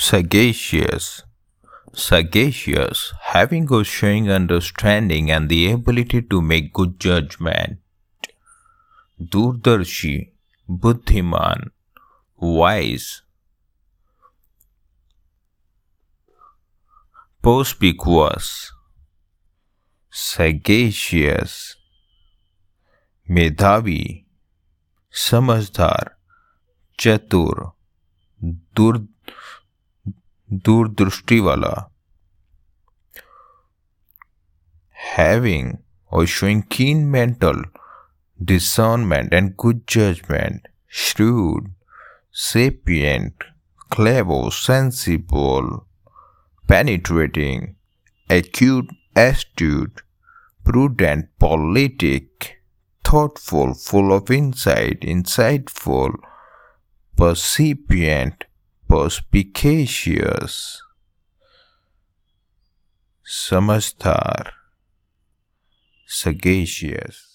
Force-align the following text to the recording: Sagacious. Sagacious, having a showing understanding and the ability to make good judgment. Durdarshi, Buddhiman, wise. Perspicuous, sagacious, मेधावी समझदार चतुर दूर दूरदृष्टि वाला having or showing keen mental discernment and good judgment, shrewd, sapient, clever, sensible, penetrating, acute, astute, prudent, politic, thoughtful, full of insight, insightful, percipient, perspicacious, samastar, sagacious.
Sagacious. 0.00 1.22
Sagacious, 1.94 3.12
having 3.22 3.72
a 3.72 3.82
showing 3.82 4.30
understanding 4.30 5.30
and 5.30 5.48
the 5.48 5.70
ability 5.70 6.22
to 6.22 6.42
make 6.42 6.72
good 6.72 7.00
judgment. 7.00 7.78
Durdarshi, 9.18 10.32
Buddhiman, 10.68 11.70
wise. 12.36 13.22
Perspicuous, 17.42 18.72
sagacious, 20.10 21.76
मेधावी 23.30 24.02
समझदार 25.10 26.10
चतुर 27.00 27.64
दूर 28.76 28.98
दूरदृष्टि 30.52 31.40
वाला 31.40 31.74
having 35.16 35.78
or 36.10 36.26
showing 36.26 36.62
keen 36.62 37.10
mental 37.10 37.62
discernment 38.42 39.32
and 39.32 39.56
good 39.56 39.86
judgment, 39.86 40.68
shrewd, 40.86 41.70
sapient, 42.30 43.44
clever, 43.88 44.50
sensible, 44.50 45.86
penetrating, 46.66 47.76
acute, 48.28 48.90
astute, 49.14 50.02
prudent, 50.64 51.28
politic, 51.38 52.60
thoughtful, 53.04 53.72
full 53.74 54.12
of 54.12 54.30
insight, 54.30 55.00
insightful, 55.00 56.12
percipient, 57.16 58.44
perspicacious, 58.91 60.81
samastar, 63.23 64.51
sagacious. 66.05 67.30